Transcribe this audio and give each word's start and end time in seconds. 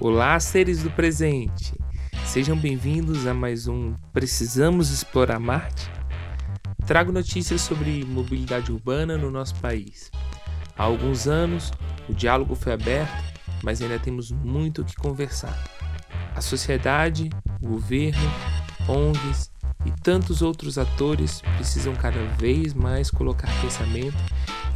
Olá, 0.00 0.38
seres 0.38 0.84
do 0.84 0.92
presente! 0.92 1.74
Sejam 2.24 2.56
bem-vindos 2.56 3.26
a 3.26 3.34
mais 3.34 3.66
um 3.66 3.96
Precisamos 4.12 4.90
Explorar 4.90 5.40
Marte? 5.40 5.90
Trago 6.86 7.10
notícias 7.10 7.62
sobre 7.62 8.04
mobilidade 8.04 8.70
urbana 8.70 9.18
no 9.18 9.28
nosso 9.28 9.56
país. 9.56 10.08
Há 10.76 10.84
alguns 10.84 11.26
anos, 11.26 11.72
o 12.08 12.14
diálogo 12.14 12.54
foi 12.54 12.74
aberto, 12.74 13.12
mas 13.64 13.82
ainda 13.82 13.98
temos 13.98 14.30
muito 14.30 14.82
o 14.82 14.84
que 14.84 14.94
conversar. 14.94 15.64
A 16.32 16.40
sociedade, 16.40 17.28
o 17.60 17.66
governo, 17.66 18.30
ONGs 18.88 19.50
e 19.84 19.90
tantos 19.90 20.42
outros 20.42 20.78
atores 20.78 21.42
precisam 21.56 21.96
cada 21.96 22.24
vez 22.38 22.72
mais 22.72 23.10
colocar 23.10 23.48
pensamento 23.60 24.16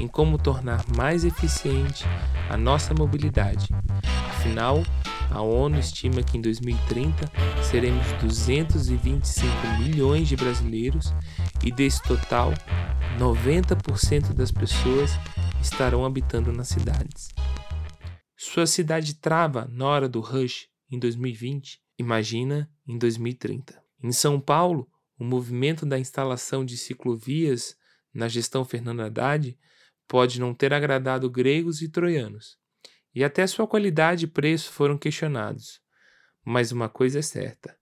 em 0.00 0.08
como 0.08 0.36
tornar 0.36 0.84
mais 0.96 1.24
eficiente 1.24 2.04
a 2.50 2.56
nossa 2.56 2.92
mobilidade. 2.92 3.68
Afinal, 4.28 4.82
a 5.32 5.40
ONU 5.40 5.78
estima 5.78 6.22
que 6.22 6.36
em 6.36 6.40
2030 6.40 7.30
seremos 7.62 8.06
225 8.20 9.48
milhões 9.80 10.28
de 10.28 10.36
brasileiros 10.36 11.12
e 11.64 11.72
desse 11.72 12.02
total, 12.02 12.52
90% 13.18 14.32
das 14.34 14.50
pessoas 14.50 15.12
estarão 15.60 16.04
habitando 16.04 16.52
nas 16.52 16.68
cidades. 16.68 17.28
Sua 18.36 18.66
cidade 18.66 19.14
trava 19.14 19.66
na 19.70 19.86
hora 19.86 20.08
do 20.08 20.20
rush 20.20 20.68
em 20.90 20.98
2020, 20.98 21.80
imagina 21.98 22.70
em 22.86 22.98
2030. 22.98 23.82
Em 24.02 24.12
São 24.12 24.40
Paulo, 24.40 24.88
o 25.18 25.24
movimento 25.24 25.86
da 25.86 25.98
instalação 25.98 26.64
de 26.64 26.76
ciclovias 26.76 27.76
na 28.12 28.28
gestão 28.28 28.64
Fernando 28.64 29.00
Haddad 29.00 29.56
pode 30.06 30.40
não 30.40 30.52
ter 30.52 30.74
agradado 30.74 31.30
gregos 31.30 31.80
e 31.80 31.88
troianos, 31.88 32.58
e 33.14 33.22
até 33.22 33.46
sua 33.46 33.66
qualidade 33.66 34.24
e 34.24 34.28
preço 34.28 34.70
foram 34.72 34.96
questionados. 34.96 35.80
Mas 36.44 36.72
uma 36.72 36.88
coisa 36.88 37.18
é 37.18 37.22
certa: 37.22 37.76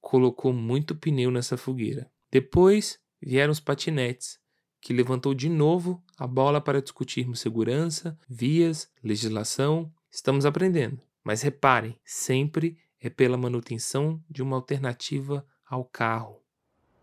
colocou 0.00 0.52
muito 0.52 0.94
pneu 0.94 1.30
nessa 1.30 1.56
fogueira. 1.56 2.10
Depois 2.30 2.98
vieram 3.20 3.52
os 3.52 3.60
patinetes, 3.60 4.38
que 4.80 4.92
levantou 4.92 5.34
de 5.34 5.48
novo 5.48 6.02
a 6.16 6.26
bola 6.26 6.60
para 6.60 6.80
discutirmos 6.80 7.40
segurança, 7.40 8.18
vias, 8.28 8.88
legislação. 9.02 9.92
Estamos 10.10 10.46
aprendendo. 10.46 11.00
Mas 11.22 11.42
reparem, 11.42 11.98
sempre 12.04 12.78
é 13.00 13.10
pela 13.10 13.36
manutenção 13.36 14.22
de 14.28 14.42
uma 14.42 14.56
alternativa 14.56 15.46
ao 15.66 15.84
carro. 15.84 16.40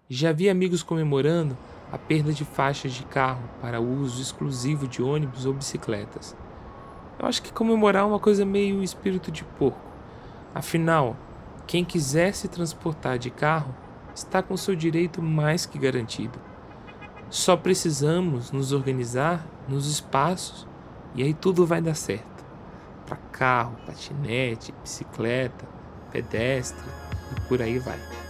Já 0.10 0.32
vi 0.32 0.50
amigos 0.50 0.84
comemorando 0.84 1.58
a 1.92 1.98
perda 1.98 2.34
de 2.34 2.44
faixas 2.44 2.94
de 2.94 3.06
carro 3.06 3.50
para 3.62 3.80
uso 3.80 4.22
exclusivo 4.22 4.88
de 4.88 5.02
ônibus 5.02 5.46
ou 5.46 5.54
bicicletas. 5.54 6.36
Eu 7.20 7.26
acho 7.26 7.42
que 7.42 7.52
comemorar 7.52 8.04
é 8.04 8.06
uma 8.06 8.20
coisa 8.20 8.46
meio 8.46 8.84
espírito 8.84 9.32
de 9.32 9.44
porco. 9.44 9.80
Afinal, 10.54 11.16
quem 11.66 11.84
quiser 11.84 12.34
se 12.34 12.48
transportar 12.48 13.18
de 13.18 13.30
carro 13.30 13.74
está 14.14 14.42
com 14.42 14.56
seu 14.56 14.76
direito 14.76 15.22
mais 15.22 15.66
que 15.66 15.78
garantido. 15.78 16.40
Só 17.30 17.58
precisamos 17.58 18.52
nos 18.52 18.72
organizar 18.72 19.46
nos 19.68 19.88
espaços 19.88 20.68
e 21.14 21.24
aí 21.24 21.34
tudo 21.34 21.66
vai 21.66 21.82
dar 21.82 21.96
certo. 21.96 22.46
Para 23.06 23.18
carro, 23.32 23.76
patinete, 23.86 24.74
bicicleta, 24.82 25.66
pedestre 26.12 26.88
e 27.36 27.42
por 27.48 27.62
aí 27.62 27.80
vai. 27.80 28.27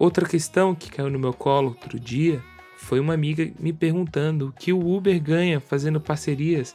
Outra 0.00 0.26
questão 0.26 0.74
que 0.74 0.90
caiu 0.90 1.10
no 1.10 1.18
meu 1.18 1.34
colo 1.34 1.68
outro 1.68 2.00
dia 2.00 2.42
foi 2.78 2.98
uma 2.98 3.12
amiga 3.12 3.52
me 3.60 3.70
perguntando 3.70 4.48
o 4.48 4.52
que 4.52 4.72
o 4.72 4.96
Uber 4.96 5.22
ganha 5.22 5.60
fazendo 5.60 6.00
parcerias 6.00 6.74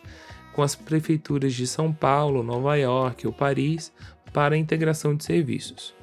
com 0.53 0.62
as 0.62 0.75
prefeituras 0.75 1.56
de 1.56 1.66
São 1.66 1.91
Paulo, 1.91 2.44
Nova 2.44 2.75
York 2.75 3.25
ou 3.25 3.34
Paris 3.34 3.91
para 4.31 4.53
a 4.53 4.58
integração 4.59 5.16
de 5.16 5.25
serviços. 5.25 5.96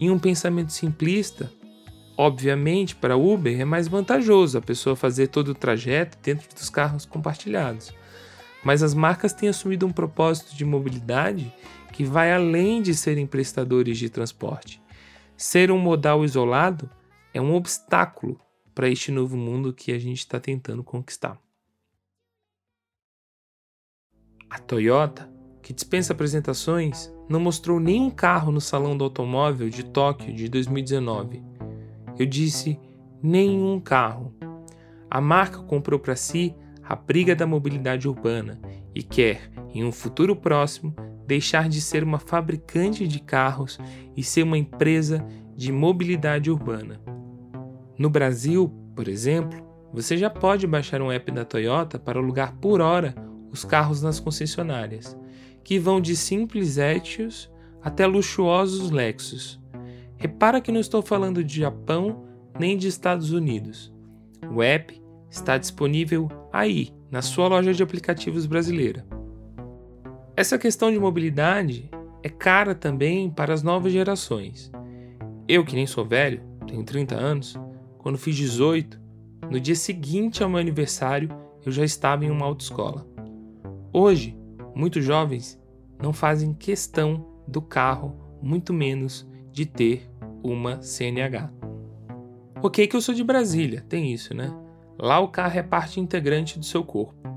Em 0.00 0.08
um 0.08 0.18
pensamento 0.18 0.72
simplista, 0.72 1.52
obviamente 2.16 2.96
para 2.96 3.18
Uber 3.18 3.60
é 3.60 3.66
mais 3.66 3.86
vantajoso 3.86 4.56
a 4.56 4.62
pessoa 4.62 4.96
fazer 4.96 5.26
todo 5.26 5.48
o 5.48 5.54
trajeto 5.54 6.16
dentro 6.22 6.48
dos 6.48 6.70
carros 6.70 7.04
compartilhados. 7.04 7.92
Mas 8.64 8.82
as 8.82 8.94
marcas 8.94 9.34
têm 9.34 9.50
assumido 9.50 9.86
um 9.86 9.92
propósito 9.92 10.56
de 10.56 10.64
mobilidade 10.64 11.52
que 11.92 12.04
vai 12.04 12.32
além 12.32 12.80
de 12.80 12.94
serem 12.94 13.26
prestadores 13.26 13.98
de 13.98 14.08
transporte. 14.08 14.82
Ser 15.36 15.70
um 15.70 15.78
modal 15.78 16.24
isolado 16.24 16.88
é 17.32 17.40
um 17.40 17.54
obstáculo 17.54 18.40
para 18.74 18.88
este 18.88 19.10
novo 19.10 19.36
mundo 19.36 19.72
que 19.72 19.92
a 19.92 19.98
gente 19.98 20.18
está 20.18 20.38
tentando 20.38 20.84
conquistar. 20.84 21.38
A 24.48 24.58
Toyota, 24.58 25.28
que 25.60 25.72
dispensa 25.72 26.12
apresentações, 26.12 27.12
não 27.28 27.40
mostrou 27.40 27.80
nenhum 27.80 28.10
carro 28.10 28.52
no 28.52 28.60
Salão 28.60 28.96
do 28.96 29.02
Automóvel 29.02 29.68
de 29.68 29.84
Tóquio 29.84 30.32
de 30.32 30.48
2019. 30.48 31.42
Eu 32.16 32.26
disse 32.26 32.78
nenhum 33.20 33.80
carro. 33.80 34.32
A 35.10 35.20
marca 35.20 35.58
comprou 35.58 35.98
para 35.98 36.14
si 36.14 36.54
a 36.82 36.94
briga 36.94 37.34
da 37.34 37.46
mobilidade 37.46 38.06
urbana 38.06 38.60
e 38.94 39.02
quer, 39.02 39.50
em 39.74 39.84
um 39.84 39.90
futuro 39.90 40.36
próximo, 40.36 40.94
deixar 41.26 41.68
de 41.68 41.80
ser 41.80 42.04
uma 42.04 42.18
fabricante 42.18 43.06
de 43.06 43.20
carros 43.20 43.78
e 44.16 44.22
ser 44.22 44.42
uma 44.42 44.58
empresa 44.58 45.24
de 45.56 45.72
mobilidade 45.72 46.50
urbana. 46.50 47.00
No 47.98 48.10
Brasil, 48.10 48.68
por 48.94 49.08
exemplo, 49.08 49.64
você 49.92 50.16
já 50.16 50.28
pode 50.28 50.66
baixar 50.66 51.00
um 51.00 51.12
app 51.12 51.30
da 51.30 51.44
Toyota 51.44 51.98
para 51.98 52.18
alugar 52.18 52.56
por 52.56 52.80
hora 52.80 53.14
os 53.50 53.64
carros 53.64 54.02
nas 54.02 54.18
concessionárias, 54.18 55.16
que 55.62 55.78
vão 55.78 56.00
de 56.00 56.16
simples 56.16 56.76
Etios 56.76 57.50
até 57.80 58.04
luxuosos 58.06 58.90
Lexus. 58.90 59.60
Repara 60.16 60.60
que 60.60 60.72
não 60.72 60.80
estou 60.80 61.02
falando 61.02 61.44
de 61.44 61.60
Japão 61.60 62.24
nem 62.58 62.76
de 62.76 62.88
Estados 62.88 63.30
Unidos. 63.30 63.92
O 64.52 64.62
app 64.62 65.00
está 65.30 65.56
disponível 65.58 66.28
aí, 66.52 66.90
na 67.10 67.22
sua 67.22 67.46
loja 67.46 67.72
de 67.72 67.82
aplicativos 67.82 68.46
brasileira. 68.46 69.06
Essa 70.36 70.58
questão 70.58 70.90
de 70.90 70.98
mobilidade 70.98 71.88
é 72.20 72.28
cara 72.28 72.74
também 72.74 73.30
para 73.30 73.54
as 73.54 73.62
novas 73.62 73.92
gerações. 73.92 74.68
Eu, 75.46 75.64
que 75.64 75.76
nem 75.76 75.86
sou 75.86 76.04
velho, 76.04 76.42
tenho 76.66 76.82
30 76.82 77.14
anos, 77.14 77.54
quando 77.98 78.18
fiz 78.18 78.34
18, 78.34 79.00
no 79.48 79.60
dia 79.60 79.76
seguinte 79.76 80.42
ao 80.42 80.48
meu 80.48 80.58
aniversário, 80.58 81.28
eu 81.64 81.70
já 81.70 81.84
estava 81.84 82.24
em 82.24 82.30
uma 82.32 82.46
autoescola. 82.46 83.06
Hoje, 83.92 84.36
muitos 84.74 85.04
jovens 85.04 85.56
não 86.02 86.12
fazem 86.12 86.52
questão 86.52 87.24
do 87.46 87.62
carro, 87.62 88.16
muito 88.42 88.72
menos 88.72 89.30
de 89.52 89.64
ter 89.64 90.10
uma 90.42 90.82
CNH. 90.82 91.48
Ok 92.60 92.88
que 92.88 92.96
eu 92.96 93.00
sou 93.00 93.14
de 93.14 93.22
Brasília, 93.22 93.84
tem 93.88 94.12
isso, 94.12 94.34
né? 94.34 94.52
Lá 94.98 95.20
o 95.20 95.28
carro 95.28 95.56
é 95.56 95.62
parte 95.62 96.00
integrante 96.00 96.58
do 96.58 96.64
seu 96.64 96.82
corpo. 96.82 97.33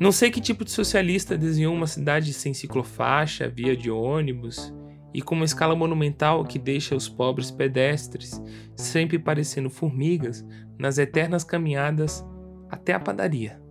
Não 0.00 0.10
sei 0.10 0.30
que 0.30 0.40
tipo 0.40 0.64
de 0.64 0.72
socialista 0.72 1.38
desenhou 1.38 1.72
uma 1.72 1.86
cidade 1.86 2.32
sem 2.32 2.52
ciclofaixa, 2.52 3.48
via 3.48 3.76
de 3.76 3.90
ônibus 3.90 4.72
e 5.14 5.22
com 5.22 5.36
uma 5.36 5.44
escala 5.44 5.76
monumental 5.76 6.44
que 6.44 6.58
deixa 6.58 6.96
os 6.96 7.08
pobres 7.08 7.50
pedestres 7.50 8.42
sempre 8.76 9.18
parecendo 9.18 9.70
formigas 9.70 10.44
nas 10.76 10.98
eternas 10.98 11.44
caminhadas 11.44 12.24
até 12.68 12.92
a 12.92 12.98
padaria. 12.98 13.62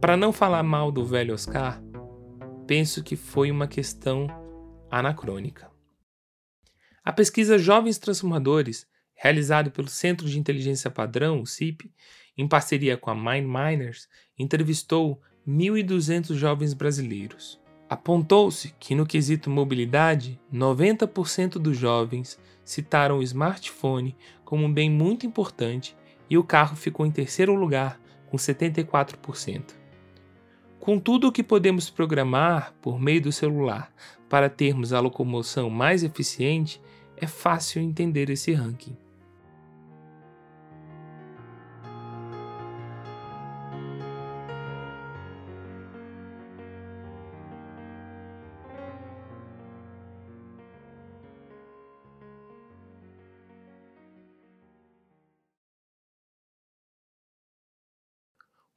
Para 0.00 0.16
não 0.16 0.32
falar 0.32 0.62
mal 0.62 0.92
do 0.92 1.04
velho 1.04 1.34
Oscar, 1.34 1.82
penso 2.68 3.02
que 3.02 3.16
foi 3.16 3.50
uma 3.50 3.66
questão 3.66 4.28
anacrônica. 4.88 5.68
A 7.04 7.12
pesquisa 7.12 7.58
Jovens 7.58 7.98
Transformadores, 7.98 8.86
realizada 9.16 9.70
pelo 9.70 9.88
Centro 9.88 10.28
de 10.28 10.38
Inteligência 10.38 10.88
Padrão, 10.88 11.40
o 11.40 11.46
CIP, 11.46 11.92
em 12.36 12.46
parceria 12.46 12.96
com 12.96 13.10
a 13.10 13.14
Mind 13.14 13.44
Miners, 13.44 14.08
entrevistou 14.38 15.20
1.200 15.48 16.34
jovens 16.34 16.74
brasileiros. 16.74 17.58
Apontou-se 17.88 18.74
que, 18.78 18.94
no 18.94 19.06
quesito 19.06 19.48
mobilidade, 19.48 20.38
90% 20.52 21.52
dos 21.52 21.78
jovens 21.78 22.38
citaram 22.62 23.18
o 23.18 23.22
smartphone 23.22 24.14
como 24.44 24.66
um 24.66 24.72
bem 24.72 24.90
muito 24.90 25.24
importante 25.24 25.96
e 26.28 26.36
o 26.36 26.44
carro 26.44 26.76
ficou 26.76 27.06
em 27.06 27.10
terceiro 27.10 27.54
lugar, 27.54 27.98
com 28.26 28.36
74%. 28.36 29.74
Com 30.78 30.98
tudo 30.98 31.28
o 31.28 31.32
que 31.32 31.42
podemos 31.42 31.88
programar 31.88 32.74
por 32.82 33.00
meio 33.00 33.22
do 33.22 33.32
celular 33.32 33.90
para 34.28 34.50
termos 34.50 34.92
a 34.92 35.00
locomoção 35.00 35.70
mais 35.70 36.04
eficiente, 36.04 36.78
é 37.16 37.26
fácil 37.26 37.80
entender 37.80 38.28
esse 38.28 38.52
ranking. 38.52 38.96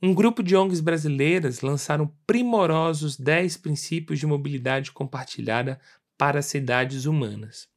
Um 0.03 0.15
grupo 0.15 0.41
de 0.41 0.55
ONGs 0.55 0.79
brasileiras 0.79 1.61
lançaram 1.61 2.11
primorosos 2.25 3.15
10 3.15 3.57
princípios 3.57 4.17
de 4.17 4.25
mobilidade 4.25 4.91
compartilhada 4.91 5.79
para 6.17 6.41
cidades 6.41 7.05
humanas. 7.05 7.67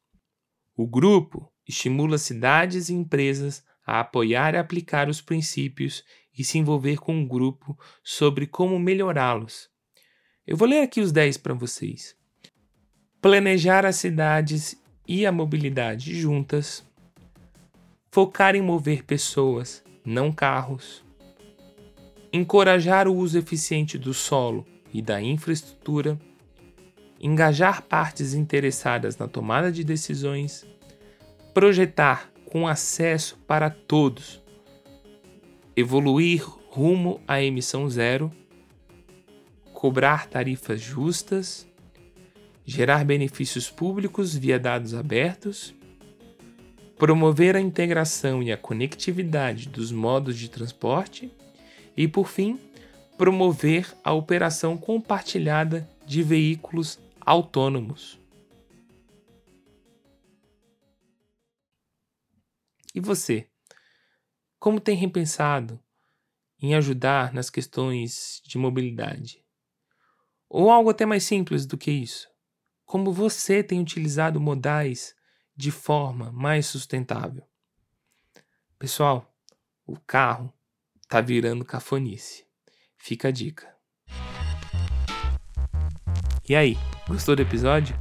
O 0.75 0.87
grupo 0.87 1.53
estimula 1.67 2.17
cidades 2.17 2.89
e 2.89 2.95
empresas 2.95 3.63
a 3.85 3.99
apoiar 3.99 4.55
e 4.55 4.57
aplicar 4.57 5.07
os 5.07 5.21
princípios 5.21 6.03
e 6.35 6.43
se 6.43 6.57
envolver 6.57 6.97
com 6.97 7.21
o 7.21 7.27
grupo 7.27 7.77
sobre 8.03 8.47
como 8.47 8.79
melhorá-los. 8.79 9.69
Eu 10.47 10.57
vou 10.57 10.67
ler 10.67 10.81
aqui 10.81 11.01
os 11.01 11.11
10 11.11 11.37
para 11.37 11.53
vocês. 11.53 12.15
Planejar 13.21 13.85
as 13.85 13.97
cidades 13.97 14.75
e 15.07 15.27
a 15.27 15.31
mobilidade 15.31 16.19
juntas. 16.19 16.83
Focar 18.09 18.55
em 18.55 18.63
mover 18.63 19.03
pessoas, 19.03 19.83
não 20.03 20.31
carros 20.31 21.04
encorajar 22.31 23.07
o 23.07 23.15
uso 23.15 23.37
eficiente 23.37 23.97
do 23.97 24.13
solo 24.13 24.65
e 24.93 25.01
da 25.01 25.21
infraestrutura, 25.21 26.19
engajar 27.19 27.81
partes 27.81 28.33
interessadas 28.33 29.17
na 29.17 29.27
tomada 29.27 29.71
de 29.71 29.83
decisões, 29.83 30.65
projetar 31.53 32.31
com 32.45 32.67
acesso 32.67 33.37
para 33.47 33.69
todos, 33.69 34.41
evoluir 35.75 36.45
rumo 36.69 37.21
à 37.27 37.41
emissão 37.41 37.89
zero, 37.89 38.31
cobrar 39.73 40.27
tarifas 40.27 40.79
justas, 40.79 41.67
gerar 42.65 43.05
benefícios 43.05 43.69
públicos 43.69 44.35
via 44.35 44.59
dados 44.59 44.93
abertos, 44.93 45.75
promover 46.97 47.55
a 47.55 47.61
integração 47.61 48.41
e 48.41 48.51
a 48.51 48.57
conectividade 48.57 49.67
dos 49.69 49.91
modos 49.91 50.37
de 50.37 50.49
transporte 50.49 51.31
e, 51.95 52.07
por 52.07 52.27
fim, 52.27 52.59
promover 53.17 53.95
a 54.03 54.13
operação 54.13 54.77
compartilhada 54.77 55.89
de 56.05 56.21
veículos 56.21 56.99
autônomos. 57.21 58.19
E 62.93 62.99
você? 62.99 63.49
Como 64.59 64.79
tem 64.79 64.95
repensado 64.95 65.79
em 66.61 66.75
ajudar 66.75 67.33
nas 67.33 67.49
questões 67.49 68.41
de 68.45 68.57
mobilidade? 68.57 69.43
Ou 70.49 70.71
algo 70.71 70.89
até 70.89 71.05
mais 71.05 71.23
simples 71.23 71.65
do 71.65 71.77
que 71.77 71.91
isso? 71.91 72.29
Como 72.85 73.11
você 73.11 73.63
tem 73.63 73.81
utilizado 73.81 74.39
modais 74.39 75.15
de 75.55 75.71
forma 75.71 76.31
mais 76.31 76.67
sustentável? 76.67 77.43
Pessoal, 78.77 79.33
o 79.85 79.99
carro 79.99 80.53
tá 81.07 81.21
virando 81.21 81.65
cafonice. 81.65 82.45
Fica 82.97 83.27
a 83.27 83.31
dica. 83.31 83.67
E 86.47 86.55
aí, 86.55 86.77
gostou 87.07 87.35
do 87.35 87.41
episódio? 87.41 87.95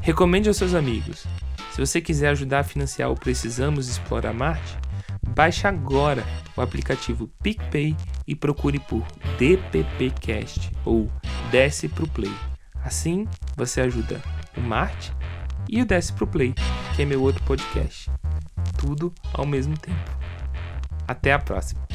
Recomende 0.00 0.48
aos 0.48 0.56
seus 0.56 0.74
amigos. 0.74 1.26
Se 1.72 1.78
você 1.78 2.00
quiser 2.00 2.28
ajudar 2.30 2.60
a 2.60 2.64
financiar 2.64 3.10
o 3.10 3.14
Precisamos 3.14 3.88
Explorar 3.88 4.32
Marte, 4.32 4.76
baixe 5.28 5.66
agora 5.66 6.24
o 6.56 6.60
aplicativo 6.60 7.28
PicPay 7.42 7.96
e 8.26 8.34
procure 8.34 8.78
por 8.80 9.06
DPPcast 9.38 10.70
ou 10.84 11.10
Desce 11.50 11.88
Pro 11.88 12.08
Play. 12.08 12.34
Assim, 12.84 13.26
você 13.56 13.80
ajuda 13.80 14.20
o 14.56 14.60
Marte 14.60 15.12
e 15.68 15.80
o 15.80 15.86
Desce 15.86 16.12
Pro 16.12 16.26
Play, 16.26 16.54
que 16.94 17.02
é 17.02 17.04
meu 17.04 17.22
outro 17.22 17.42
podcast. 17.44 18.10
Tudo 18.76 19.14
ao 19.32 19.46
mesmo 19.46 19.78
tempo. 19.78 20.10
Até 21.06 21.32
a 21.32 21.38
próxima! 21.38 21.91